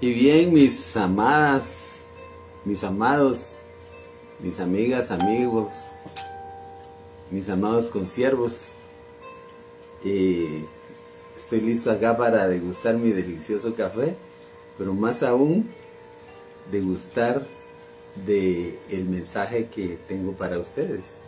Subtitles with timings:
[0.00, 2.04] Y bien, mis amadas,
[2.64, 3.58] mis amados,
[4.38, 5.74] mis amigas, amigos,
[7.32, 8.68] mis amados consiervos,
[10.04, 14.14] estoy listo acá para degustar mi delicioso café,
[14.78, 15.68] pero más aún
[16.70, 17.44] degustar
[18.24, 21.22] de el mensaje que tengo para ustedes,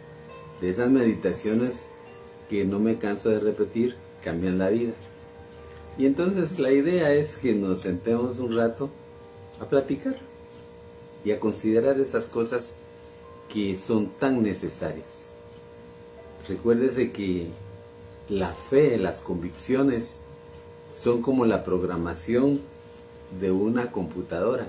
[0.60, 1.86] de esas meditaciones
[2.48, 4.92] que no me canso de repetir, cambian la vida.
[5.98, 8.90] Y entonces la idea es que nos sentemos un rato
[9.60, 10.16] a platicar
[11.24, 12.72] y a considerar esas cosas
[13.52, 15.30] que son tan necesarias.
[16.48, 17.48] Recuérdese que
[18.28, 20.18] la fe, las convicciones,
[20.94, 22.60] son como la programación
[23.38, 24.68] de una computadora.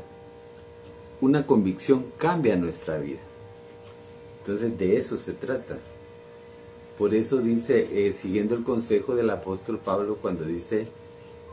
[1.22, 3.20] Una convicción cambia nuestra vida.
[4.40, 5.78] Entonces de eso se trata.
[6.98, 10.88] Por eso dice, eh, siguiendo el consejo del apóstol Pablo cuando dice,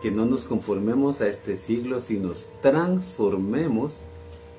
[0.03, 3.95] que no nos conformemos a este siglo, sino transformemos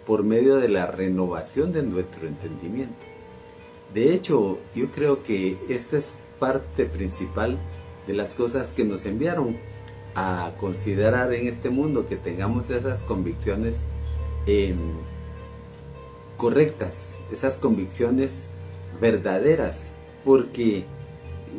[0.05, 3.05] por medio de la renovación de nuestro entendimiento.
[3.93, 7.57] De hecho, yo creo que esta es parte principal
[8.07, 9.57] de las cosas que nos enviaron
[10.15, 13.85] a considerar en este mundo, que tengamos esas convicciones
[14.47, 14.77] em,
[16.37, 18.49] correctas, esas convicciones
[18.99, 19.93] verdaderas,
[20.25, 20.85] porque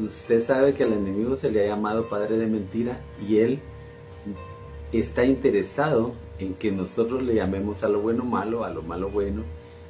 [0.04, 3.60] usted sabe que al enemigo se le ha llamado padre de mentira y él
[4.98, 9.42] está interesado en que nosotros le llamemos a lo bueno malo, a lo malo bueno,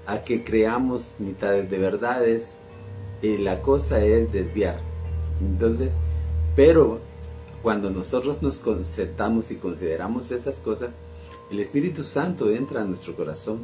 [0.06, 2.54] a que creamos mitades de verdades.
[3.22, 4.80] y la cosa es desviar.
[5.40, 5.92] Entonces,
[6.56, 7.00] pero
[7.62, 10.94] cuando nosotros nos concertamos y consideramos estas cosas,
[11.50, 13.60] el Espíritu Santo entra a nuestro corazón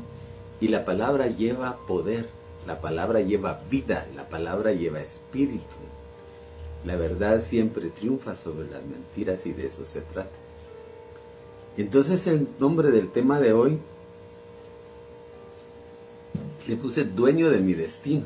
[0.60, 2.28] y la palabra lleva poder,
[2.66, 5.76] la palabra lleva vida, la palabra lleva espíritu.
[6.84, 10.45] La verdad siempre triunfa sobre las mentiras y de eso se trata.
[11.76, 13.78] Entonces el nombre del tema de hoy
[16.66, 18.24] le puse dueño de mi destino.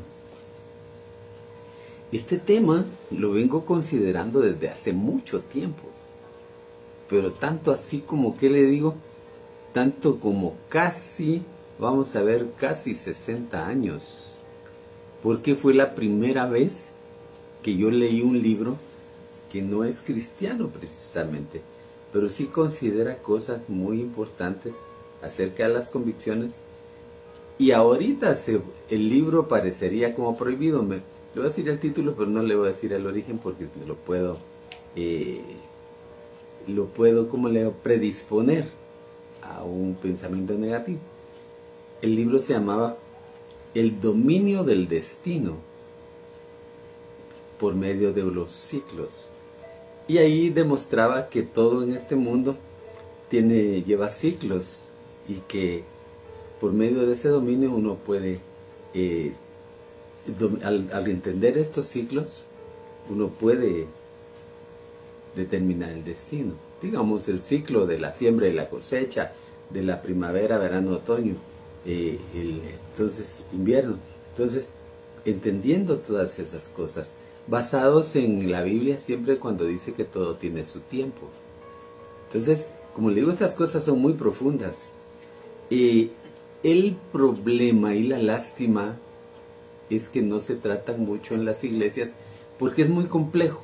[2.11, 5.83] Este tema lo vengo considerando desde hace mucho tiempo,
[7.09, 8.95] pero tanto así como que le digo,
[9.73, 11.41] tanto como casi,
[11.79, 14.35] vamos a ver, casi 60 años,
[15.23, 16.91] porque fue la primera vez
[17.63, 18.75] que yo leí un libro
[19.51, 21.61] que no es cristiano precisamente,
[22.11, 24.75] pero sí considera cosas muy importantes
[25.21, 26.53] acerca de las convicciones.
[27.57, 28.37] Y ahorita
[28.89, 30.81] el libro parecería como prohibido.
[30.83, 31.01] Me, le
[31.35, 33.95] voy a decir el título, pero no le voy a decir el origen porque lo
[33.95, 34.37] puedo,
[34.95, 35.41] eh,
[36.67, 38.67] lo puedo, como leo, predisponer
[39.41, 40.99] a un pensamiento negativo.
[42.01, 42.97] El libro se llamaba
[43.73, 45.55] El dominio del destino
[47.59, 49.29] por medio de los ciclos.
[50.11, 52.57] Y ahí demostraba que todo en este mundo
[53.29, 54.83] tiene, lleva ciclos
[55.25, 55.85] y que
[56.59, 58.41] por medio de ese dominio uno puede,
[58.93, 59.31] eh,
[60.65, 62.43] al, entender estos ciclos,
[63.09, 63.85] uno puede
[65.33, 66.55] determinar el destino.
[66.81, 69.31] Digamos, el ciclo de la siembra y la cosecha,
[69.69, 71.35] de la primavera, verano, otoño,
[71.85, 72.19] eh,
[72.91, 73.95] entonces invierno.
[74.31, 74.71] Entonces,
[75.23, 77.13] entendiendo todas esas cosas,
[77.51, 81.27] basados en la Biblia siempre cuando dice que todo tiene su tiempo.
[82.27, 84.89] Entonces, como le digo, estas cosas son muy profundas.
[85.69, 86.11] Y
[86.63, 88.97] el problema y la lástima
[89.89, 92.09] es que no se tratan mucho en las iglesias
[92.57, 93.61] porque es muy complejo.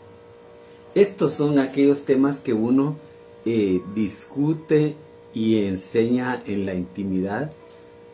[0.93, 2.97] Estos son aquellos temas que uno
[3.45, 4.97] eh, discute
[5.33, 7.53] y enseña en la intimidad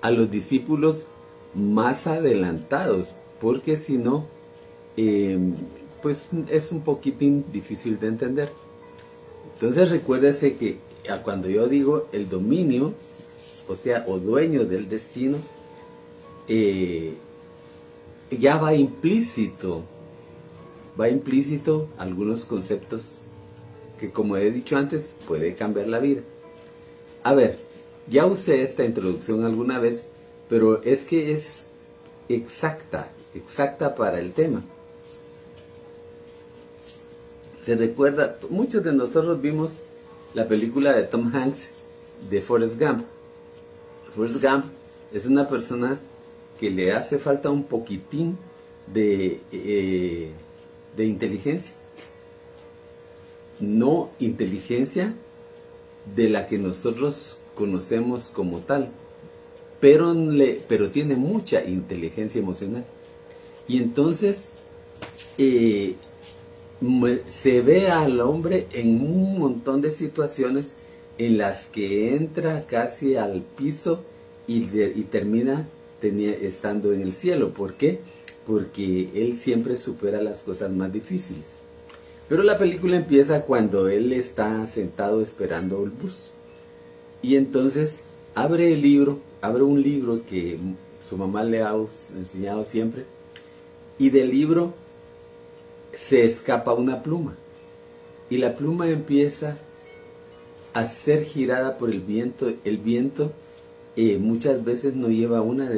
[0.02, 1.08] a los discípulos
[1.56, 4.28] más adelantados, porque si no,
[4.98, 5.38] eh,
[6.02, 8.52] pues es un poquitín difícil de entender.
[9.54, 10.78] Entonces recuérdese que
[11.24, 12.94] cuando yo digo el dominio,
[13.68, 15.38] o sea, o dueño del destino,
[16.50, 17.14] eh,
[18.30, 19.84] ya va implícito,
[21.00, 23.20] va implícito algunos conceptos
[23.98, 26.22] que como he dicho antes, puede cambiar la vida.
[27.24, 27.60] A ver,
[28.10, 30.10] ya usé esta introducción alguna vez,
[30.50, 31.68] pero es que es
[32.28, 34.66] exacta, exacta para el tema
[37.66, 39.82] se recuerda, muchos de nosotros vimos
[40.34, 41.70] la película de Tom Hanks
[42.30, 43.06] de Forrest Gump.
[44.16, 44.66] Forrest Gump
[45.14, 46.00] es una persona
[46.60, 48.38] que le hace falta un poquitín
[48.88, 50.32] de, eh,
[50.96, 51.74] de inteligencia.
[53.60, 55.14] No inteligencia
[56.16, 58.90] de la que nosotros conocemos como tal,
[59.80, 62.84] pero, le, pero tiene mucha inteligencia emocional.
[63.68, 64.50] Y entonces,
[65.38, 65.96] eh,
[67.30, 70.76] se ve al hombre en un montón de situaciones
[71.18, 74.04] en las que entra casi al piso
[74.48, 74.62] y,
[75.04, 75.68] termina
[76.02, 77.54] estando en el cielo.
[77.54, 78.00] ¿Por qué?
[78.46, 81.46] Porque él siempre supera las cosas más difíciles.
[82.28, 86.32] Pero la película empieza cuando él está sentado esperando el bus.
[87.22, 88.02] Y entonces
[88.36, 90.58] abre el libro, abre un libro que
[91.08, 91.74] su mamá le ha
[92.18, 93.06] enseñado siempre.
[93.98, 94.74] Y del libro
[95.94, 97.36] se escapa una pluma.
[98.30, 99.58] Y la pluma empieza
[100.74, 102.52] a ser girada por el viento.
[102.64, 103.32] El viento
[103.96, 105.70] eh, muchas veces no lleva una,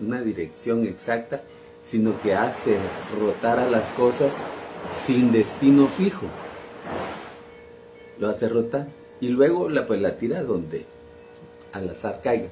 [0.00, 1.42] una dirección exacta,
[1.86, 2.76] sino que hace
[3.18, 4.32] rotar a las cosas
[5.06, 6.26] sin destino fijo.
[8.18, 8.88] Lo hace rotar
[9.20, 10.84] y luego la, pues, la tira donde
[11.72, 12.48] al azar caiga.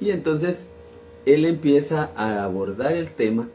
[0.00, 0.68] Y entonces
[1.26, 3.48] él empieza a abordar el tema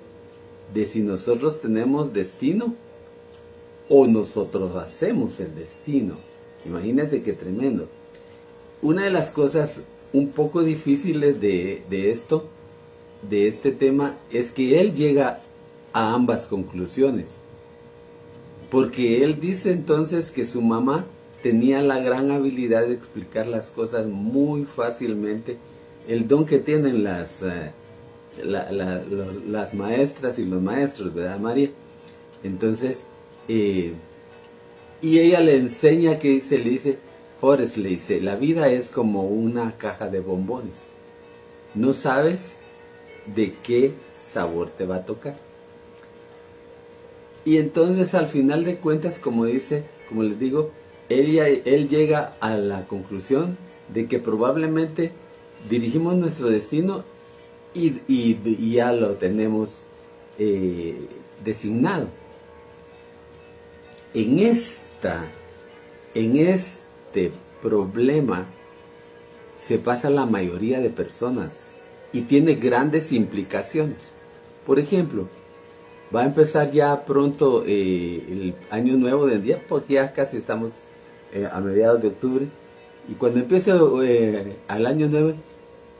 [0.73, 2.75] de si nosotros tenemos destino
[3.89, 6.15] o nosotros hacemos el destino.
[6.65, 7.87] Imagínense qué tremendo.
[8.81, 9.83] Una de las cosas
[10.13, 12.47] un poco difíciles de, de esto,
[13.29, 15.41] de este tema, es que él llega
[15.93, 17.31] a ambas conclusiones.
[18.69, 21.05] Porque él dice entonces que su mamá
[21.41, 25.57] tenía la gran habilidad de explicar las cosas muy fácilmente,
[26.07, 27.71] el don que tienen las, eh,
[28.43, 31.69] las maestras y los maestros, ¿verdad María?
[32.43, 33.03] Entonces,
[33.47, 33.93] eh,
[35.01, 36.97] y ella le enseña que se le dice,
[37.39, 40.91] Forrest le dice, la vida es como una caja de bombones.
[41.73, 42.57] No sabes
[43.25, 45.37] de qué sabor te va a tocar.
[47.45, 50.71] Y entonces al final de cuentas, como dice, como les digo,
[51.07, 53.57] él, él llega a la conclusión
[53.93, 55.11] de que probablemente
[55.69, 57.03] dirigimos nuestro destino
[57.73, 59.85] y, ya lo tenemos
[60.37, 60.97] eh,
[61.43, 62.07] designado.
[64.13, 65.25] En esta,
[66.15, 67.31] en este
[67.61, 68.45] problema
[69.57, 71.67] se pasa la mayoría de personas
[72.11, 74.11] y tiene grandes implicaciones.
[74.65, 75.27] Por ejemplo,
[76.15, 80.73] va a empezar ya pronto eh, el año nuevo del día, porque ya casi estamos
[81.33, 82.47] eh, a mediados de octubre.
[83.07, 85.33] Y cuando empiece al año nuevo,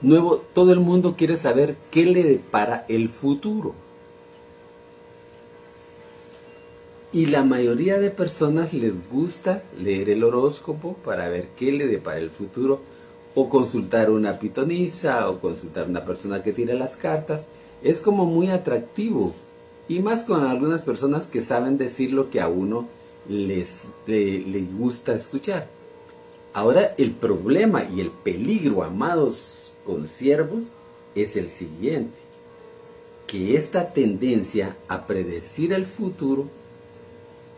[0.02, 3.74] nuevo, todo el mundo quiere saber qué le depara el futuro.
[7.12, 12.20] Y la mayoría de personas les gusta leer el horóscopo para ver qué le depara
[12.20, 12.82] el futuro,
[13.34, 17.44] o consultar una pitonisa, o consultar una persona que tira las cartas.
[17.82, 19.34] Es como muy atractivo.
[19.88, 22.88] Y más con algunas personas que saben decir lo que a uno
[23.28, 25.68] les, le, gusta escuchar.
[26.54, 30.66] Ahora el problema y el peligro, amados consiervos,
[31.16, 32.18] es el siguiente.
[33.28, 36.50] Que esta tendencia a predecir el futuro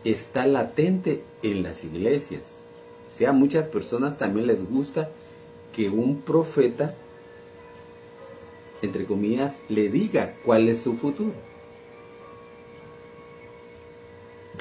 [0.04, 2.42] está latente en las iglesias.
[3.08, 5.10] O sea, a muchas personas también les gusta
[5.74, 6.94] que un profeta,
[8.82, 11.32] entre comillas, le diga cuál es su futuro.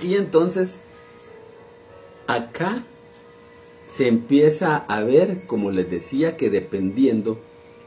[0.02, 0.76] Y entonces,
[2.28, 2.84] acá
[3.90, 7.40] se empieza a ver, como les decía, que dependiendo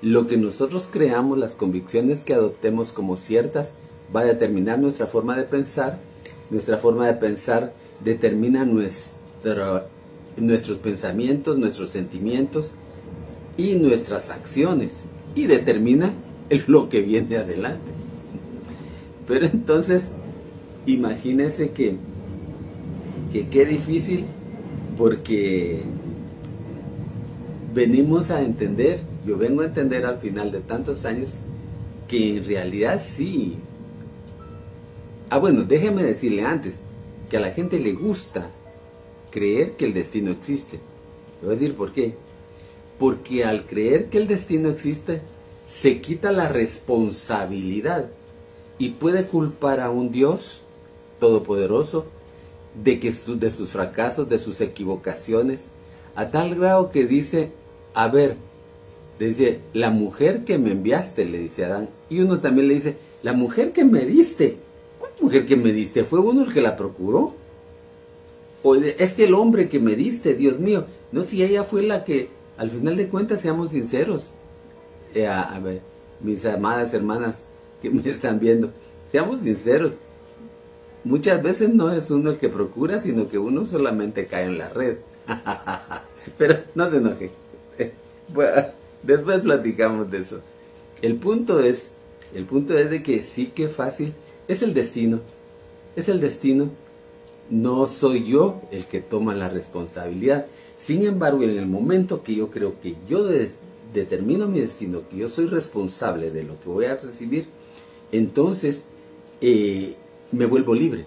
[0.04, 3.74] lo que nosotros creamos, las convicciones que adoptemos como ciertas,
[4.14, 5.98] va a determinar nuestra forma de pensar
[6.50, 7.72] nuestra forma de pensar
[8.04, 12.72] determina nuestros pensamientos, nuestros sentimientos
[13.56, 15.02] y nuestras acciones
[15.34, 16.12] y determina
[16.66, 17.92] lo que viene adelante.
[19.26, 20.10] Pero entonces,
[20.86, 21.96] imagínense que,
[23.32, 24.26] que qué difícil
[24.98, 25.82] porque
[27.74, 31.34] venimos a entender, yo vengo a entender al final de tantos años,
[32.08, 33.58] que en realidad sí,
[35.34, 36.74] Ah, bueno, déjeme decirle antes
[37.28, 38.50] que a la gente le gusta
[39.30, 40.78] creer que el destino existe.
[41.40, 42.14] Le voy a decir por qué.
[43.00, 45.22] Porque al creer que el destino existe,
[45.66, 48.10] se quita la responsabilidad
[48.78, 50.62] y puede culpar a un Dios
[51.18, 52.06] todopoderoso
[52.84, 55.70] de, que de sus fracasos, de sus equivocaciones,
[56.14, 57.50] a tal grado que dice,
[57.94, 58.36] a ver,
[59.18, 63.32] dice, la mujer que me enviaste, le dice Adán, y uno también le dice, la
[63.32, 64.58] mujer que me diste,
[65.20, 67.34] mujer que me diste fue uno el que la procuró.
[68.62, 72.04] O es que el hombre que me diste, Dios mío, no si ella fue la
[72.04, 74.30] que, al final de cuentas, seamos sinceros,
[75.14, 75.82] eh, a, ver,
[76.20, 77.44] mis amadas hermanas
[77.82, 78.72] que me están viendo,
[79.12, 79.92] seamos sinceros.
[81.04, 84.70] Muchas veces no es uno el que procura, sino que uno solamente cae en la
[84.70, 84.96] red.
[86.38, 87.30] Pero no se enoje.
[88.26, 88.68] Bueno,
[89.06, 90.40] después platicamos de eso.
[91.02, 91.92] El punto es,
[92.34, 94.14] el punto es de que sí que fácil
[94.48, 95.20] es el destino.
[95.96, 96.70] Es el destino.
[97.50, 100.46] no soy yo el que toma la responsabilidad.
[100.78, 103.26] Sin embargo, en el momento que yo creo que yo
[103.92, 107.46] determino mi destino, que yo soy responsable de lo que voy a recibir,
[108.12, 108.86] entonces
[109.40, 109.94] eh,
[110.32, 111.04] me vuelvo libre.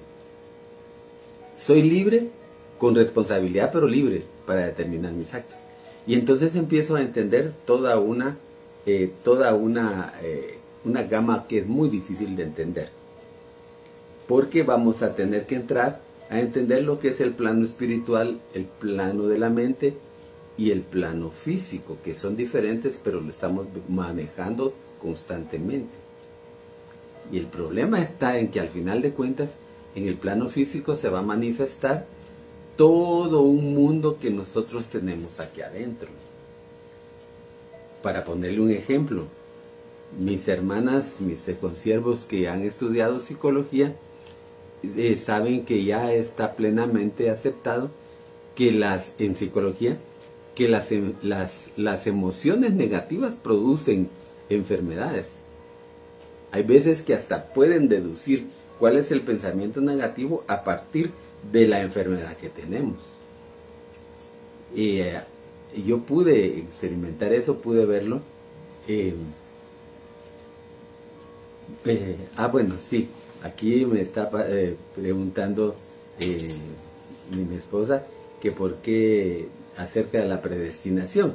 [1.57, 2.29] Soy libre
[2.77, 5.57] con responsabilidad, pero libre para determinar mis actos.
[6.07, 8.37] Y entonces empiezo a entender toda una,
[8.85, 12.89] eh, toda una, eh, una gama que es muy difícil de entender.
[14.25, 15.99] Porque vamos a tener que entrar
[16.29, 19.95] a entender lo que es el plano espiritual, el plano de la mente
[20.57, 25.93] y el plano físico, que son diferentes, pero lo estamos manejando constantemente.
[27.31, 29.55] Y el problema está en que al final de cuentas,
[29.95, 32.05] en el plano físico se va a manifestar
[32.77, 36.07] todo un mundo que nosotros tenemos aquí adentro.
[38.01, 39.25] Para ponerle un ejemplo,
[40.17, 43.95] mis hermanas, mis consiervos que han estudiado psicología,
[44.83, 47.89] eh, saben que ya está plenamente aceptado
[48.55, 49.97] que las en psicología
[50.57, 54.09] que las, em, las, las emociones negativas producen
[54.49, 55.35] enfermedades.
[56.51, 58.47] Hay veces que hasta pueden deducir
[58.79, 62.97] cuál es el pensamiento negativo a partir de la enfermedad que tenemos.
[64.75, 65.21] Y eh,
[65.85, 68.21] yo pude experimentar eso, pude verlo.
[68.87, 69.15] Eh,
[72.35, 73.09] ah, bueno, sí,
[73.43, 75.75] Aquí me está eh, preguntando
[77.31, 78.03] mi esposa
[78.41, 81.33] que por qué acerca de la predestinación.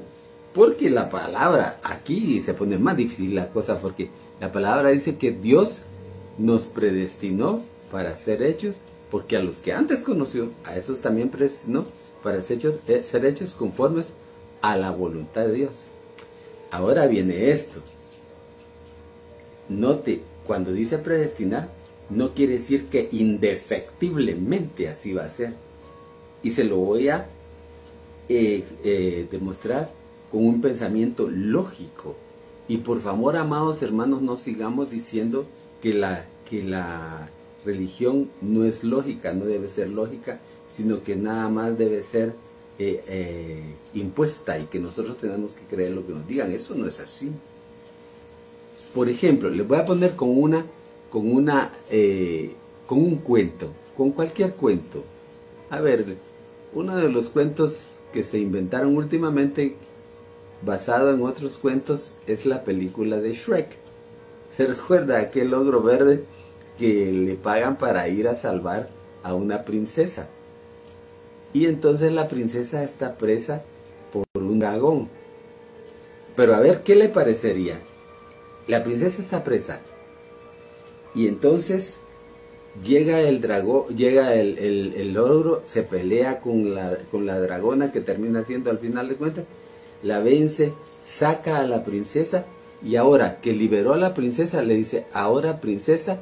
[0.53, 5.31] Porque la palabra aquí se pone más difícil la cosa porque la palabra dice que
[5.31, 5.83] Dios
[6.39, 8.77] nos predestinó para ser hechos,
[9.13, 11.85] porque a los que antes conoció, a esos también predestinó
[12.23, 14.15] para ser hechos, eh, ser hechos conformes
[14.63, 15.73] a la voluntad de Dios.
[16.71, 17.83] Ahora viene esto.
[19.69, 21.69] Note, cuando dice predestinar,
[22.09, 25.53] no quiere decir que indefectiblemente así va a ser.
[26.43, 27.29] Y se lo voy a
[28.31, 29.93] eh, eh, demostrar
[30.31, 32.17] con un pensamiento lógico.
[32.67, 35.45] Y por favor, amados hermanos, no sigamos diciendo
[35.83, 37.29] que la, que la
[37.65, 40.41] religión no es lógica, no debe ser lógica,
[40.71, 42.35] sino que nada más debe ser
[42.79, 43.63] eh,
[43.95, 46.51] impuesta y que nosotros tenemos que creer lo que nos digan.
[46.51, 47.31] Eso no es así.
[48.95, 50.67] Por ejemplo, les voy a poner con una
[51.13, 52.55] con, una, eh,
[52.87, 55.05] con un cuento, con cualquier cuento.
[55.69, 56.17] A ver,
[56.73, 59.77] uno de los cuentos que se inventaron últimamente,
[60.65, 63.77] basado en otros cuentos, es la película de Shrek.
[64.57, 66.25] ¿Se recuerda aquel ogro verde
[66.83, 68.89] que le pagan para ir a salvar
[69.23, 70.29] a una princesa?
[71.53, 73.63] Y entonces la princesa está presa
[74.11, 75.09] por un dragón.
[76.35, 77.79] Pero a ver, ¿qué le parecería?
[78.67, 79.81] La princesa está presa
[81.15, 82.01] y entonces
[82.83, 88.01] llega el dragón, llega el, el, ogro, se pelea con la, con la dragona que
[88.01, 89.45] termina siendo al final de cuentas,
[90.03, 90.73] la vence,
[91.07, 92.45] saca a la princesa
[92.83, 96.21] y ahora que liberó a la princesa le dice, ahora princesa,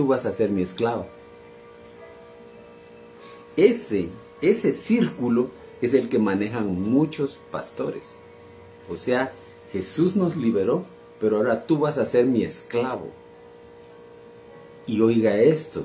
[0.00, 1.06] tú vas a ser mi esclava.
[3.54, 4.08] Ese,
[4.40, 5.50] ese círculo
[5.82, 8.16] es el que manejan muchos pastores.
[8.88, 9.34] O sea,
[9.74, 10.86] Jesús nos liberó,
[11.20, 13.08] pero ahora tú vas a ser mi esclavo.
[14.86, 15.84] Y oiga esto,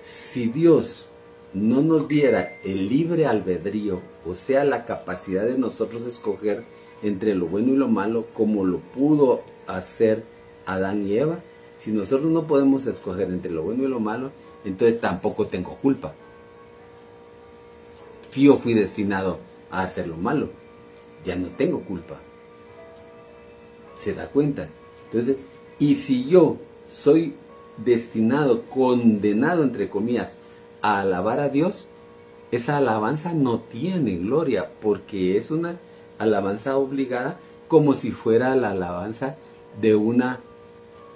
[0.00, 1.06] si Dios
[1.52, 6.64] no nos diera el libre albedrío, o sea, la capacidad de nosotros escoger
[7.02, 10.24] entre lo bueno y lo malo, como lo pudo hacer
[10.64, 11.40] Adán y Eva,
[11.82, 14.30] si nosotros no podemos escoger entre lo bueno y lo malo,
[14.64, 16.14] entonces tampoco tengo culpa.
[18.30, 20.50] Si yo fui destinado a hacer lo malo,
[21.24, 22.20] ya no tengo culpa.
[23.98, 24.68] ¿Se da cuenta?
[25.06, 25.38] Entonces,
[25.80, 27.34] y si yo soy
[27.78, 30.34] destinado, condenado, entre comillas,
[30.82, 31.88] a alabar a Dios,
[32.52, 35.80] esa alabanza no tiene gloria porque es una
[36.20, 39.34] alabanza obligada como si fuera la alabanza
[39.80, 40.38] de una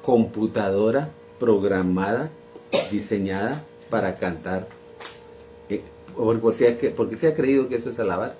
[0.06, 1.10] computadora
[1.40, 2.30] programada,
[2.92, 4.68] diseñada para cantar,
[5.68, 5.82] eh,
[6.14, 8.36] porque se ha creído que eso es alabar,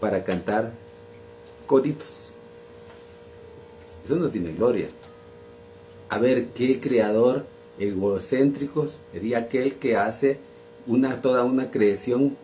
[0.00, 0.72] para cantar
[1.68, 2.30] coritos.
[4.04, 4.88] Eso no tiene gloria.
[6.08, 7.46] A ver, ¿qué creador
[7.78, 10.38] egocéntricos sería aquel que hace
[10.88, 12.36] una, toda una creación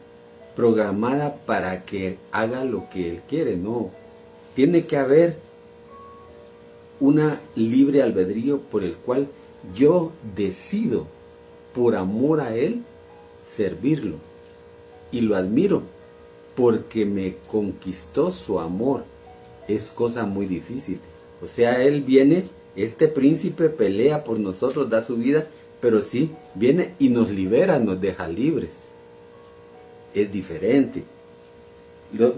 [0.55, 3.91] programada para que haga lo que él quiere, no.
[4.55, 5.50] Tiene que haber
[7.01, 9.29] una libre albedrío por el cual
[9.75, 11.07] yo decido,
[11.75, 12.83] por amor a él,
[13.49, 14.17] servirlo.
[15.11, 15.83] Y lo admiro
[16.55, 19.05] porque me conquistó su amor.
[19.67, 21.01] Es cosa muy difícil.
[21.43, 25.47] O sea, él viene este príncipe pelea por nosotros, da su vida,
[25.81, 28.89] pero sí, viene y nos libera, nos deja libres.
[30.15, 31.05] Es diferente.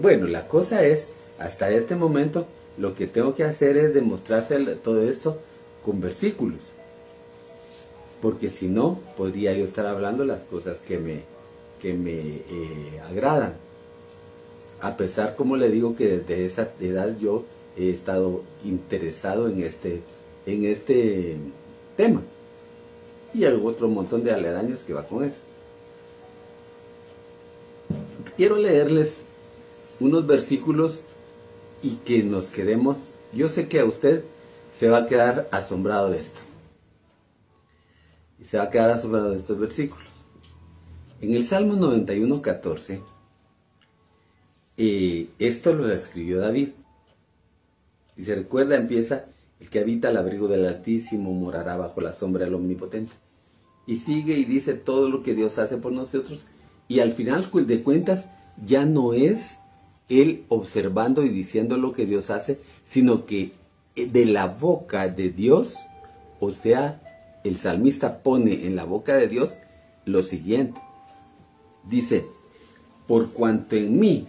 [0.01, 5.01] bueno, la cosa es, hasta este momento, lo que tengo que hacer es demostrarse todo
[5.03, 5.39] esto
[5.85, 6.59] con versículos.
[8.21, 11.21] Porque si no, podría yo estar hablando las cosas que me,
[11.81, 13.55] que me eh, agradan.
[14.81, 17.43] A pesar, como le digo, que desde esa edad yo
[17.77, 20.01] he estado interesado en este,
[20.45, 21.37] en este
[21.97, 22.21] tema.
[23.33, 25.39] Y hay otro montón de aledaños que va con eso.
[28.37, 29.21] Quiero leerles
[29.99, 31.01] unos versículos
[31.83, 32.97] y que nos quedemos.
[33.33, 34.23] Yo sé que a usted
[34.75, 36.39] se va a quedar asombrado de esto.
[38.39, 40.07] Y se va a quedar asombrado de estos versículos.
[41.21, 43.01] En el Salmo 91, 14,
[44.77, 46.69] eh, esto lo escribió David.
[48.15, 49.25] Y se recuerda, empieza,
[49.59, 53.13] el que habita al abrigo del Altísimo morará bajo la sombra del Omnipotente.
[53.85, 56.45] Y sigue y dice todo lo que Dios hace por nosotros.
[56.87, 58.27] Y al final de cuentas
[58.65, 59.57] ya no es
[60.09, 63.53] él observando y diciendo lo que Dios hace, sino que
[63.95, 65.75] eh, de la boca de Dios,
[66.39, 67.01] o sea,
[67.43, 69.57] el salmista pone en la boca de Dios
[70.05, 70.81] lo siguiente.
[71.89, 72.25] Dice,
[73.07, 74.27] por cuanto en mí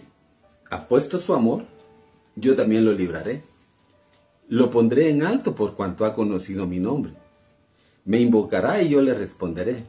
[0.69, 1.63] ha puesto su amor,
[2.35, 3.43] yo también lo libraré.
[4.47, 7.13] Lo pondré en alto por cuanto ha conocido mi nombre.
[8.03, 9.85] Me invocará y yo le responderé.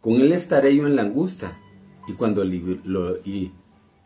[0.00, 1.58] Con él estaré yo en la angustia
[2.06, 3.18] y cuando lo,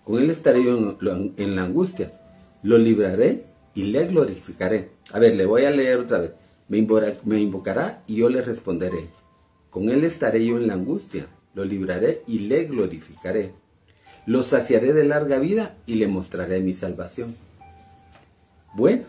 [0.09, 0.97] con él estaré yo
[1.37, 2.19] en, la angustia.
[2.63, 4.89] Lo libraré y le glorificaré.
[5.13, 6.33] A ver, le voy a leer otra vez.
[6.69, 6.81] Me,
[7.25, 9.11] me invocará y yo le responderé.
[9.69, 11.27] Con él estaré yo en la angustia.
[11.53, 13.53] Lo libraré y le glorificaré.
[14.25, 17.37] Lo saciaré de larga vida y le mostraré mi salvación.
[18.73, 19.03] Bueno,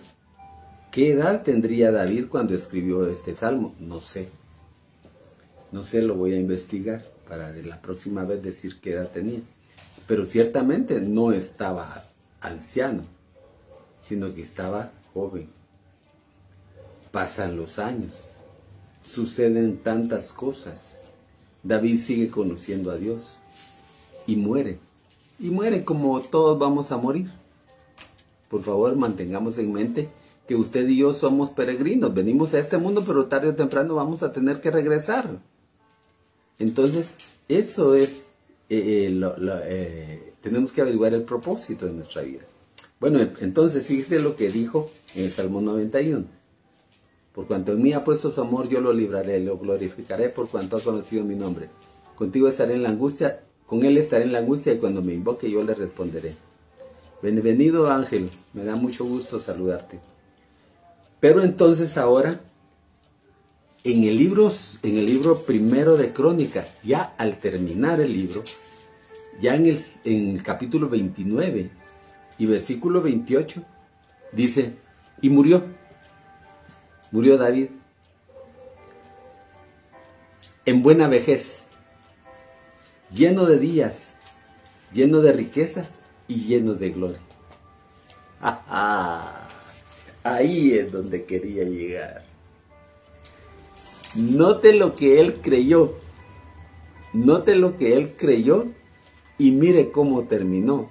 [0.91, 3.73] ¿qué edad tendría David cuando escribió este salmo?
[3.79, 4.27] No sé.
[5.71, 9.39] No sé, lo voy a investigar para de la próxima vez decir qué edad tenía
[10.09, 12.03] pero ciertamente no estaba
[12.41, 13.03] anciano,
[14.01, 15.47] sino que estaba joven.
[17.11, 18.13] Pasan los años,
[19.03, 20.97] suceden tantas cosas.
[21.61, 23.35] David sigue conociendo a Dios
[24.25, 24.79] y muere.
[25.37, 27.29] Y muere como todos vamos a morir.
[28.49, 30.09] Por favor, mantengamos en mente
[30.47, 32.15] que usted y yo somos peregrinos.
[32.15, 35.39] Venimos a este mundo, pero tarde o temprano vamos a tener que regresar.
[36.57, 37.09] Entonces,
[37.47, 38.23] eso es
[38.69, 39.33] eh, eh,
[39.65, 42.41] eh, tenemos que averiguar el propósito de nuestra vida.
[42.99, 46.25] Bueno, entonces fíjese lo que dijo en el Salmo 91.
[47.33, 50.77] Por cuanto en mí ha puesto su amor, yo lo libraré, lo glorificaré por cuanto
[50.77, 51.69] ha conocido mi nombre.
[52.15, 55.49] Contigo estaré en la angustia, con él estaré en la angustia y cuando me invoque
[55.49, 56.35] yo le responderé.
[57.21, 59.99] Bienvenido Ángel, me da mucho gusto saludarte.
[61.19, 62.41] Pero entonces ahora,
[63.83, 64.51] en el libro,
[64.83, 68.43] en el libro primero de Crónicas, ya al terminar el libro,
[69.41, 71.69] ya en el, capítulo 29
[72.37, 73.63] y versículo 28,
[74.33, 74.73] dice,
[75.21, 75.63] y murió,
[77.11, 77.67] murió David
[80.65, 81.65] en buena vejez,
[83.13, 84.13] lleno de días,
[84.93, 85.83] lleno de riqueza
[86.27, 87.19] y lleno de gloria.
[90.23, 92.28] Ahí es donde quería llegar.
[94.15, 95.95] Note lo que él creyó.
[97.13, 98.67] Note lo que él creyó
[99.37, 100.89] y mire cómo terminó.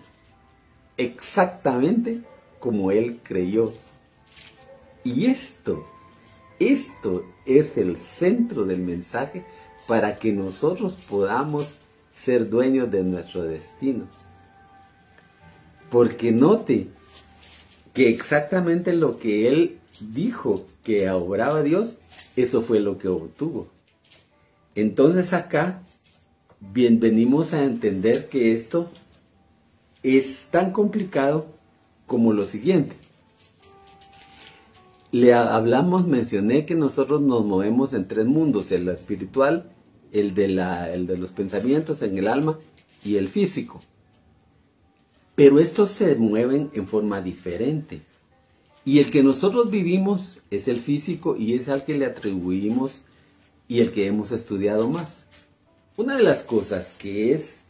[0.97, 2.23] Exactamente
[2.61, 3.73] como él creyó.
[5.05, 5.87] Y esto,
[6.59, 9.45] esto es el centro del mensaje
[9.87, 11.77] para que nosotros podamos
[12.13, 14.07] ser dueños de nuestro destino.
[15.91, 16.89] Porque note
[17.95, 21.99] que exactamente lo que él dijo que obraba Dios,
[22.42, 23.68] eso fue lo que obtuvo.
[24.74, 25.83] Entonces acá
[26.61, 28.90] Bienvenimos a entender que esto
[30.03, 31.46] es tan complicado
[32.07, 32.96] como lo siguiente.
[35.12, 39.70] Le hablamos, mencioné que nosotros nos movemos en tres mundos, el espiritual,
[40.11, 42.59] el de, la, el de los pensamientos, en el alma
[43.05, 43.79] y el físico.
[45.37, 48.03] Pero estos se mueven en forma diferente.
[48.88, 53.03] Y el que nosotros vivimos es el físico y es al que le atribuimos
[53.68, 55.27] y el que hemos estudiado más.
[55.98, 57.64] Una de las cosas que es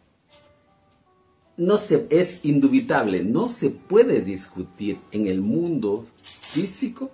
[1.56, 7.10] no se, es indubitable, no se puede discutir en el mundo físico,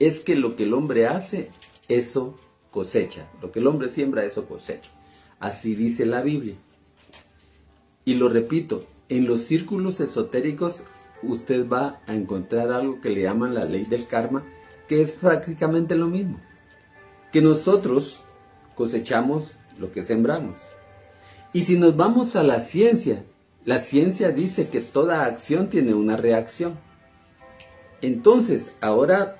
[0.00, 1.50] es que lo que el hombre hace,
[1.86, 2.36] eso
[2.72, 3.30] cosecha.
[3.40, 4.90] Lo que el hombre siembra, eso cosecha.
[5.38, 6.56] Así dice la Biblia.
[8.04, 10.82] Y lo repito, en los círculos esotéricos
[11.22, 14.44] usted va a encontrar algo que le llaman la ley del karma,
[14.88, 16.40] que es prácticamente lo mismo.
[17.32, 18.22] Que nosotros
[18.74, 20.56] cosechamos lo que sembramos.
[21.52, 23.24] Y si nos vamos a la ciencia,
[23.64, 26.78] la ciencia dice que toda acción tiene una reacción.
[28.02, 29.38] Entonces, ahora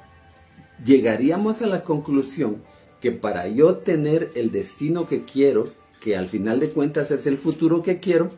[0.84, 2.62] llegaríamos a la conclusión
[3.00, 5.64] que para yo tener el destino que quiero,
[6.00, 8.30] que al final de cuentas es el futuro que quiero,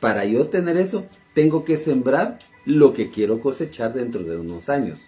[0.00, 1.04] para yo tener eso,
[1.38, 4.98] tengo que sembrar lo que quiero cosechar dentro de unos años.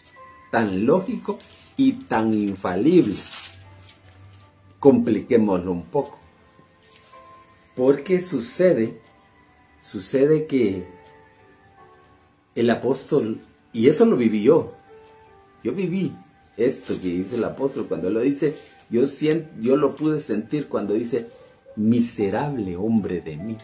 [0.53, 1.41] Tan lógico
[1.77, 3.17] y tan infalible.
[4.79, 6.21] Compliquémoslo un poco.
[7.75, 9.01] Porque sucede,
[9.83, 10.87] sucede que
[12.55, 13.41] el apóstol,
[13.73, 14.75] y eso lo viví yo,
[15.65, 16.15] yo viví
[16.57, 18.55] esto que dice el apóstol cuando lo dice,
[18.89, 21.27] yo, siento, yo lo pude sentir cuando dice,
[21.75, 23.57] miserable hombre de mí,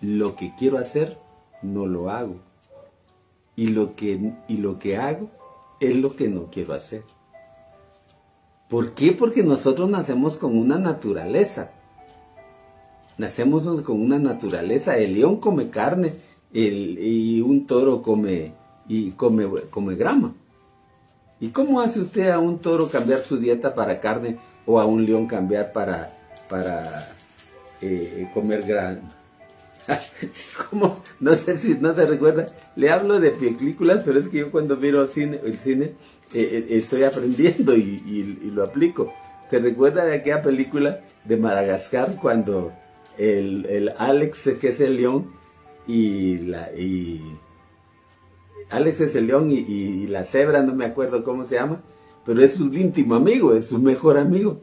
[0.00, 1.23] lo que quiero hacer,
[1.64, 2.36] no lo hago.
[3.56, 5.30] Y lo que, y lo que hago
[5.80, 7.02] es lo que no quiero hacer.
[8.68, 9.12] ¿Por qué?
[9.12, 11.70] Porque nosotros nacemos con una naturaleza.
[13.18, 14.96] Nacemos con una naturaleza.
[14.98, 16.16] El león come carne
[16.52, 18.52] y un toro come,
[18.88, 20.34] y come, come grama.
[21.40, 25.04] ¿Y cómo hace usted a un toro cambiar su dieta para carne o a un
[25.04, 26.16] león cambiar para,
[26.48, 27.12] para
[27.80, 29.23] eh, comer grano?
[30.70, 34.50] como, no sé si no se recuerda, le hablo de películas, pero es que yo
[34.50, 35.84] cuando miro cine, el cine
[36.32, 39.12] eh, eh, estoy aprendiendo y, lo aplico.
[39.50, 42.72] ¿Se recuerda de aquella película de Madagascar cuando
[43.18, 45.32] el, Alex, que es el león,
[45.86, 47.20] y la y
[48.70, 51.82] Alex es el león y, la cebra, no me acuerdo cómo se llama,
[52.24, 54.60] pero es su íntimo amigo, es su mejor amigo.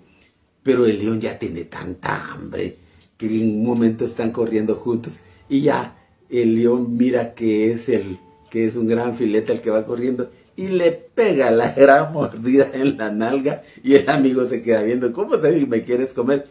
[0.63, 2.77] Pero el león ya tiene tanta hambre
[3.21, 5.95] que en un momento están corriendo juntos y ya
[6.29, 8.17] el león mira que es el
[8.49, 12.67] que es un gran filete el que va corriendo y le pega la gran mordida
[12.73, 16.47] en la nalga y el amigo se queda viendo, ¿cómo sabes que me quieres comer?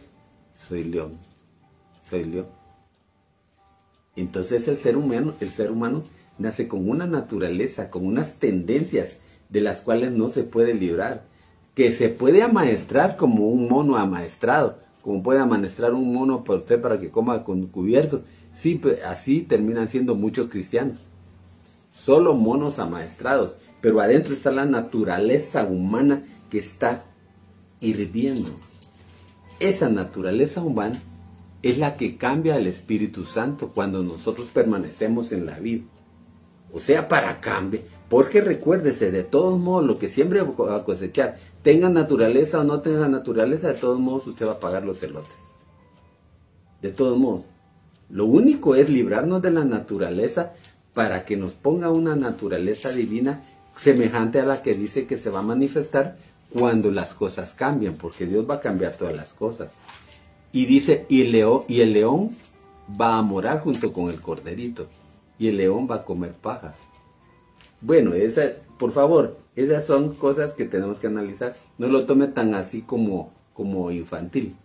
[0.57, 1.19] Soy león,
[2.05, 2.47] soy león.
[4.15, 6.05] Entonces el ser humano, el ser humano
[6.39, 9.17] nace con una naturaleza, con unas tendencias
[9.49, 11.25] de las cuales no se puede librar,
[11.75, 16.81] que se puede amaestrar como un mono amaestrado, como puede amaestrar un mono por usted
[16.81, 18.23] para que coma con cubiertos.
[18.55, 20.99] Sí, así terminan siendo muchos cristianos.
[21.91, 27.05] Solo monos amaestrados, pero adentro está la naturaleza humana que está
[27.81, 28.51] hirviendo.
[29.59, 31.01] Esa naturaleza humana
[31.63, 35.85] es la que cambia al Espíritu Santo cuando nosotros permanecemos en la vida.
[36.73, 37.81] O sea, para cambio.
[38.09, 42.81] Porque recuérdese, de todos modos, lo que siempre va a cosechar, tenga naturaleza o no
[42.81, 45.55] tenga naturaleza, de todos modos usted va a pagar los celotes.
[46.83, 47.45] De todos modos.
[48.09, 50.55] Lo único es librarnos de la naturaleza
[50.95, 53.43] para que nos ponga una naturaleza divina
[53.77, 56.17] semejante a la que dice que se va a manifestar
[56.53, 59.71] cuando las cosas cambian, porque Dios va a cambiar todas las cosas.
[60.53, 62.31] Y dice, y, Leo, y el león
[63.01, 64.89] va a morar junto con el corderito
[65.39, 66.75] y el león va a comer paja.
[67.81, 71.55] Bueno, esa, por favor, esas son cosas que tenemos que analizar.
[71.77, 74.57] No lo tome tan así como, como infantil.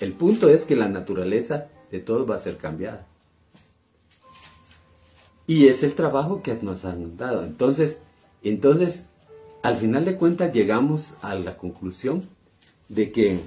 [0.00, 3.06] El punto es que la naturaleza de todos va a ser cambiada.
[5.46, 7.44] Y es el trabajo que nos han dado.
[7.44, 8.00] Entonces,
[8.42, 9.04] entonces,
[9.62, 12.28] al final de cuentas llegamos a la conclusión
[12.88, 13.38] de que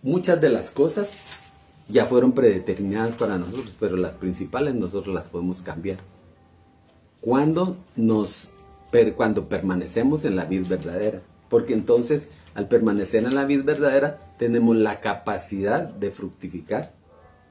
[0.00, 1.18] muchas de las cosas
[1.86, 6.11] ya fueron predeterminadas para nosotros, pero las principales nosotros las podemos cambiar.
[7.22, 8.50] Cuando nos
[9.16, 14.76] cuando permanecemos en la vida verdadera, porque entonces al permanecer en la vida verdadera tenemos
[14.76, 16.92] la capacidad de fructificar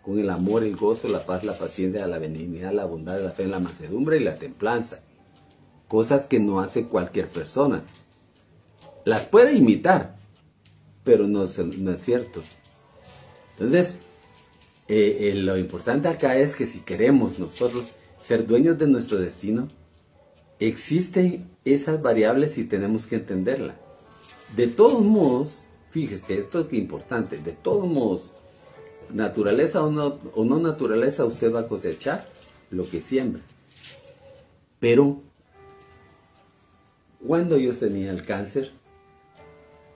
[0.03, 3.47] con el amor, el gozo, la paz, la paciencia, la benignidad, la bondad, la fe,
[3.47, 4.99] la mansedumbre y la templanza.
[5.87, 7.83] Cosas que no hace cualquier persona.
[9.05, 10.15] Las puede imitar,
[11.03, 12.41] pero no, no es cierto.
[13.57, 13.97] Entonces,
[14.87, 17.85] eh, eh, lo importante acá es que si queremos nosotros
[18.21, 19.67] ser dueños de nuestro destino,
[20.59, 23.75] existen esas variables y tenemos que entenderla.
[24.55, 28.31] De todos modos, fíjese, esto es importante, de todos modos,
[29.13, 32.25] naturaleza o no, o no naturaleza, usted va a cosechar
[32.69, 33.41] lo que siembra.
[34.79, 35.21] Pero,
[37.25, 38.71] cuando yo tenía el cáncer,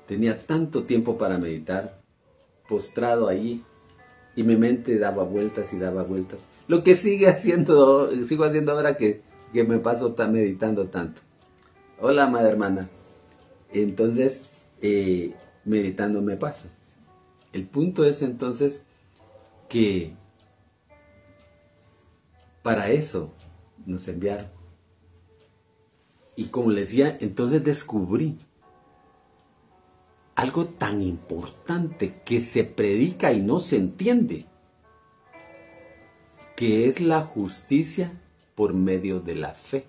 [0.08, 2.02] tenía tanto tiempo para meditar,
[2.68, 3.64] postrado allí,
[4.36, 6.40] y mi mente daba vueltas y daba vueltas.
[6.68, 9.22] Lo que sigue haciendo, sigo haciendo ahora que,
[9.54, 11.22] me paso tan meditando tanto.
[12.02, 12.90] Hola, madre hermana.
[13.72, 14.42] Entonces,
[14.82, 16.68] eh, meditando me paso.
[17.54, 18.84] El punto es entonces
[19.70, 20.14] que
[22.62, 23.32] para eso
[23.86, 24.48] nos enviaron.
[26.36, 28.38] Y como les decía, entonces descubrí
[30.36, 34.46] algo tan importante que se predica y no se entiende,
[36.56, 38.12] que es la justicia
[38.56, 39.86] por medio de la fe.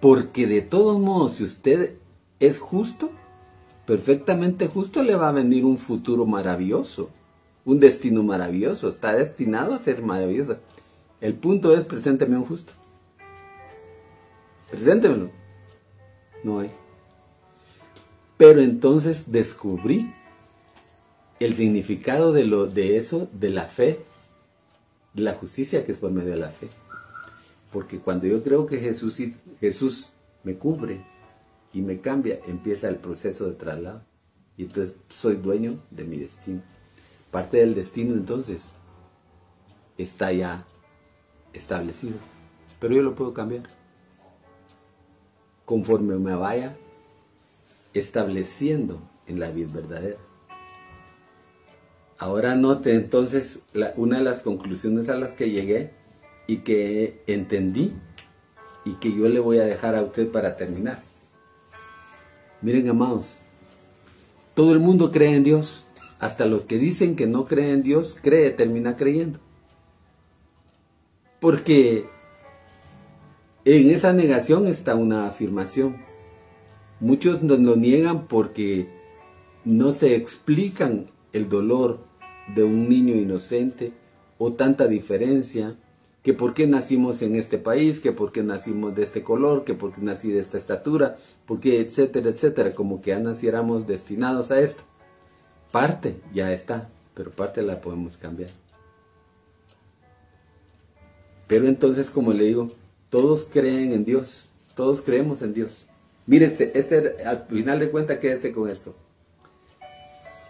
[0.00, 1.96] Porque de todos modos, si usted
[2.40, 3.10] es justo,
[3.86, 7.10] perfectamente justo, le va a venir un futuro maravilloso,
[7.64, 10.58] un destino maravilloso, está destinado a ser maravilloso.
[11.20, 12.72] El punto es, presénteme un justo.
[14.70, 15.30] Preséntemelo.
[16.42, 16.70] No hay.
[18.36, 20.12] Pero entonces descubrí
[21.40, 24.00] el significado de, lo, de eso, de la fe,
[25.12, 26.68] de la justicia que es por medio de la fe.
[27.72, 29.20] Porque cuando yo creo que Jesús,
[29.60, 30.10] Jesús
[30.44, 31.04] me cubre
[31.72, 34.02] y me cambia, empieza el proceso de traslado.
[34.56, 36.62] Y entonces soy dueño de mi destino.
[37.32, 38.68] Parte del destino entonces
[39.98, 40.64] está ya
[41.52, 42.14] establecido.
[42.78, 43.64] Pero yo lo puedo cambiar.
[45.64, 46.76] Conforme me vaya
[47.92, 50.18] estableciendo en la vida verdadera.
[52.24, 53.60] Ahora note entonces
[53.96, 55.90] una de las conclusiones a las que llegué
[56.46, 57.92] y que entendí
[58.86, 61.02] y que yo le voy a dejar a usted para terminar.
[62.62, 63.36] Miren, amados,
[64.54, 65.84] todo el mundo cree en Dios,
[66.18, 69.38] hasta los que dicen que no creen en Dios, cree, termina creyendo.
[71.40, 72.06] Porque
[73.66, 75.98] en esa negación está una afirmación.
[77.00, 78.88] Muchos nos lo niegan porque
[79.66, 82.13] no se explican el dolor
[82.54, 83.92] de un niño inocente
[84.38, 85.76] o tanta diferencia,
[86.22, 89.74] que por qué nacimos en este país, que por qué nacimos de este color, que
[89.74, 94.60] por qué nací de esta estatura, porque etcétera, etcétera, como que ya naciéramos destinados a
[94.60, 94.84] esto.
[95.70, 98.50] Parte ya está, pero parte la podemos cambiar.
[101.46, 102.70] Pero entonces, como le digo,
[103.10, 105.86] todos creen en Dios, todos creemos en Dios.
[106.26, 108.94] Mire, este, este, al final de cuentas, quédese con esto.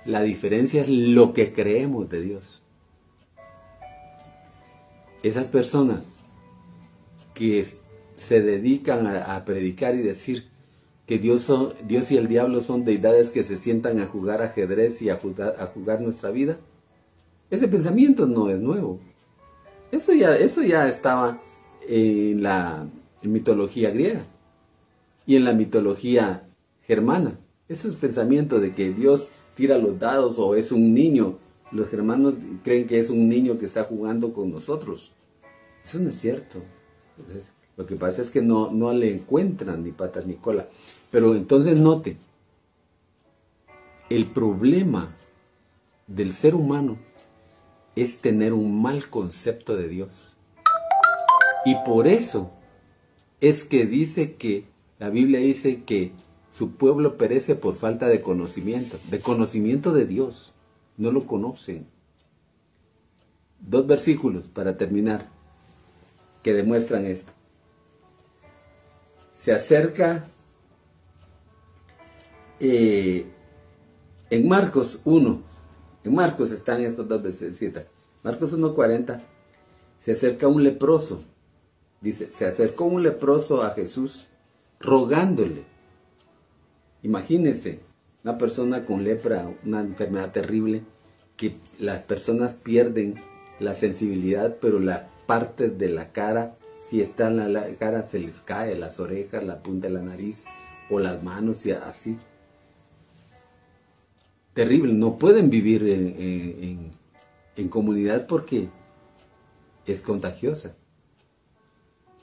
[0.05, 2.63] La diferencia es lo que creemos de Dios.
[5.23, 6.21] Esas personas
[7.33, 7.67] que
[8.17, 10.49] se dedican a, predicar y decir
[11.07, 11.51] que Dios,
[11.87, 16.01] Dios y el diablo son deidades que se sientan a jugar ajedrez y a jugar,
[16.01, 16.59] nuestra vida,
[17.51, 19.01] ese pensamiento no es nuevo.
[19.91, 21.41] Eso ya, eso ya estaba
[21.87, 22.87] en la
[23.23, 24.27] mitología griega
[25.27, 26.47] y en la mitología
[26.83, 27.39] germana.
[27.69, 31.39] Ese es pensamiento de que Dios tira los dados o es un niño.
[31.71, 35.13] Los germanos creen que es un niño que está jugando con nosotros.
[35.85, 36.61] Eso no es cierto.
[37.77, 40.69] Lo que pasa es que no, no le encuentran ni patas ni cola.
[41.11, 42.17] Pero entonces note,
[44.11, 45.17] el problema
[46.07, 46.99] del ser humano
[47.97, 50.11] es tener un mal concepto de Dios.
[51.65, 52.53] Y por eso
[53.41, 54.65] es que dice que,
[54.99, 56.13] la Biblia dice que
[56.57, 60.53] su pueblo perece por falta de conocimiento, de conocimiento de Dios.
[60.97, 61.89] No lo conocen.
[63.59, 65.31] Dos versículos para terminar
[66.45, 67.33] que demuestran esto.
[69.35, 70.29] Se acerca
[72.61, 73.27] eh,
[74.31, 75.43] en Marcos 1,
[76.05, 77.87] en Marcos están estos dos versículos.
[78.23, 79.23] Marcos 1.40,
[79.99, 81.25] se acerca un leproso.
[82.01, 84.27] Dice, se acercó un leproso a Jesús
[84.79, 85.74] rogándole
[87.05, 87.81] Imagínense,
[88.25, 90.83] una persona con lepra, una enfermedad terrible,
[91.37, 93.17] que las personas pierden
[93.61, 98.41] la sensibilidad, pero las partes de la cara, si está en la cara, se les
[98.41, 100.47] cae, las orejas, la punta de la nariz
[100.89, 102.17] o las manos y así.
[104.55, 106.93] Terrible, no pueden vivir en,
[107.55, 108.71] en comunidad porque
[109.85, 110.75] es contagiosa.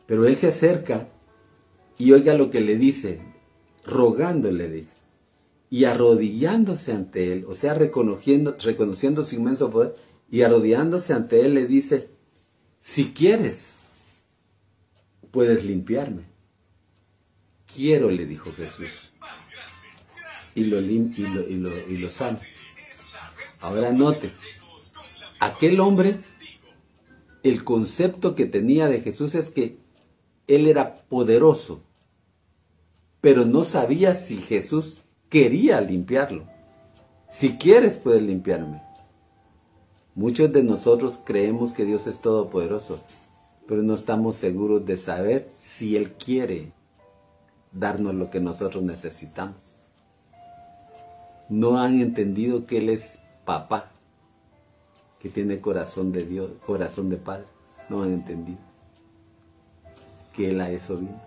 [0.07, 1.07] Pero él se acerca
[1.99, 3.21] y oiga lo que le dice,
[3.85, 4.95] rogándole, dice,
[5.69, 9.95] y arrodillándose ante él, o sea, reconociendo, reconociendo su inmenso poder,
[10.29, 12.09] y arrodillándose ante él le dice,
[12.79, 13.77] si quieres,
[15.31, 16.23] puedes limpiarme.
[17.73, 19.13] Quiero, le dijo Jesús.
[20.55, 22.41] Y lo, y lo, y lo, y lo sana.
[23.61, 24.31] Ahora note,
[25.39, 26.19] aquel hombre,
[27.43, 29.77] el concepto que tenía de Jesús es que
[30.47, 31.83] él era poderoso,
[33.21, 34.97] pero no sabía si Jesús
[35.29, 36.45] quería limpiarlo.
[37.29, 38.81] Si quieres, puedes limpiarme.
[40.15, 42.99] Muchos de nosotros creemos que Dios es todopoderoso,
[43.67, 46.73] pero no estamos seguros de saber si Él quiere
[47.71, 49.55] darnos lo que nosotros necesitamos.
[51.47, 53.91] No han entendido que Él es papá,
[55.19, 57.45] que tiene corazón de Dios, corazón de Padre.
[57.87, 58.59] No han entendido.
[60.33, 61.21] que Él a eso vino.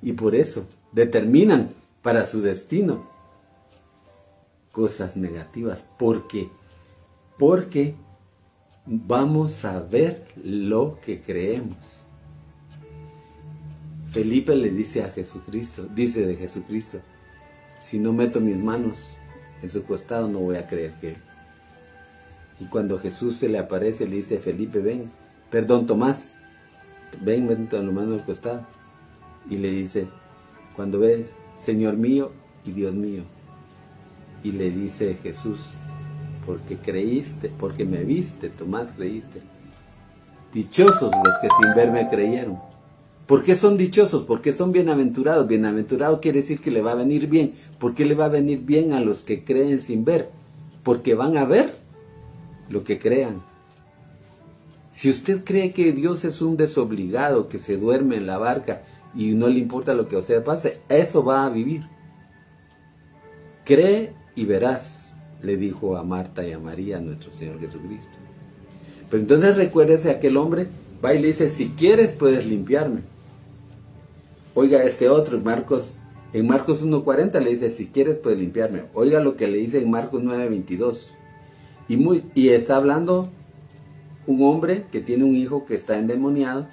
[0.00, 3.08] Y por eso determinan para su destino
[4.72, 5.84] cosas negativas.
[5.98, 6.50] ¿Por qué?
[7.38, 7.94] Porque
[8.84, 11.78] vamos a ver lo que creemos.
[14.10, 17.00] Felipe le dice a Jesucristo, dice de Jesucristo,
[17.78, 19.16] si no meto mis manos
[19.62, 21.16] en su costado no voy a creer que
[22.60, 25.10] Y cuando Jesús se le aparece, le dice, Felipe, ven,
[25.50, 26.32] perdón, Tomás,
[27.20, 28.66] ven, ven mano al costado.
[29.50, 30.08] Y le dice,
[30.76, 32.30] cuando ves, Señor mío
[32.64, 33.22] y Dios mío.
[34.44, 35.58] Y le dice Jesús,
[36.44, 39.40] porque creíste, porque me viste, Tomás creíste.
[40.52, 42.58] Dichosos los que sin verme creyeron.
[43.26, 44.22] ¿Por qué son dichosos?
[44.22, 45.48] Porque son bienaventurados.
[45.48, 47.54] Bienaventurado quiere decir que le va a venir bien.
[47.80, 50.30] ¿Por qué le va a venir bien a los que creen sin ver?
[50.84, 51.74] Porque van a ver
[52.68, 53.42] lo que crean.
[54.92, 58.82] Si usted cree que Dios es un desobligado que se duerme en la barca
[59.16, 61.84] y no le importa lo que a usted pase, eso va a vivir.
[63.64, 68.18] Cree y verás, le dijo a Marta y a María nuestro Señor Jesucristo.
[69.10, 70.68] Pero entonces recuérdese aquel hombre,
[71.04, 73.00] va y le dice, si quieres puedes limpiarme.
[74.54, 75.96] Oiga este otro, Marcos,
[76.32, 78.84] en Marcos 1.40 le dice, si quieres puedes limpiarme.
[78.94, 81.10] Oiga lo que le dice en Marcos 9.22.
[81.88, 83.30] Y, y está hablando
[84.26, 86.66] un hombre que tiene un hijo que está endemoniado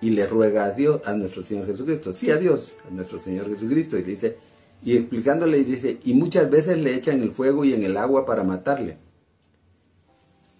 [0.00, 3.48] y le ruega a Dios, a nuestro Señor Jesucristo, sí a Dios, a nuestro Señor
[3.48, 4.36] Jesucristo, y dice,
[4.84, 8.24] y explicándole, y dice, y muchas veces le echan el fuego y en el agua
[8.24, 8.96] para matarle.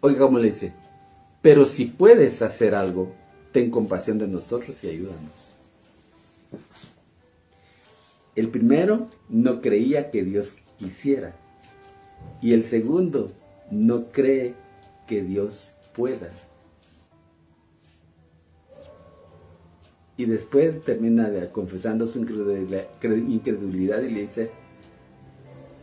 [0.00, 0.72] Oiga cómo le dice,
[1.42, 3.12] pero si puedes hacer algo,
[3.52, 5.32] ten compasión de nosotros y ayúdanos.
[8.34, 11.34] El primero no creía que Dios quisiera.
[12.40, 13.32] Y el segundo
[13.70, 14.54] no cree
[15.08, 16.30] que Dios pueda.
[20.18, 24.50] Y después termina confesando su incredulidad y le dice,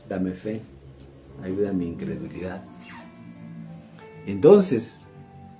[0.08, 0.62] dame fe,
[1.42, 2.64] ayuda a mi incredulidad.
[4.28, 5.02] Entonces,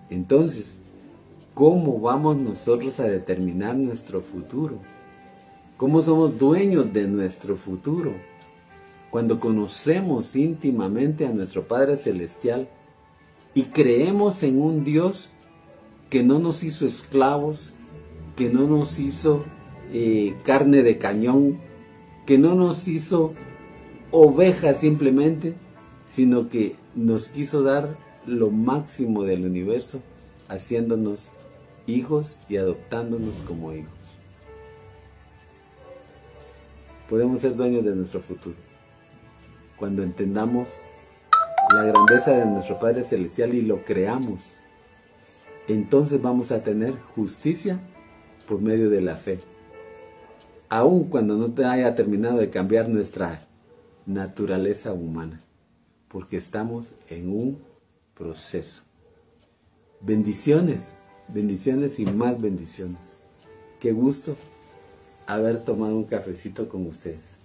[0.10, 0.78] entonces,
[1.54, 4.78] ¿cómo vamos nosotros a determinar nuestro futuro?
[5.78, 8.14] ¿Cómo somos dueños de nuestro futuro?
[9.10, 12.68] Cuando conocemos íntimamente a nuestro Padre Celestial
[13.54, 15.30] y creemos en un Dios
[16.10, 17.74] que no nos hizo esclavos,
[18.36, 19.46] que no nos hizo
[19.94, 21.60] eh, carne de cañón,
[22.26, 23.34] que no nos hizo
[24.12, 25.56] ovejas simplemente,
[26.06, 30.02] sino que nos quiso dar lo máximo del universo,
[30.48, 31.32] haciéndonos
[31.88, 33.92] hijos y adoptándonos como hijos.
[37.10, 38.56] Podemos ser dueños de nuestro futuro
[39.78, 40.70] cuando entendamos
[41.74, 44.42] la grandeza de nuestro Padre Celestial y lo creamos.
[45.68, 47.80] Entonces vamos a tener justicia
[48.48, 49.40] por medio de la fe.
[50.70, 53.48] Aun cuando no te haya terminado de cambiar nuestra
[54.06, 55.42] naturaleza humana,
[56.08, 57.60] porque estamos en un
[58.16, 58.84] proceso.
[60.02, 60.96] Bendiciones,
[61.28, 63.22] bendiciones y más bendiciones.
[63.80, 64.36] Qué gusto
[65.28, 67.45] haber tomado un cafecito con ustedes.